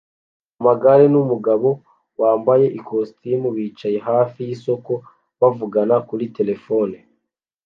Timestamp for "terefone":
6.37-6.97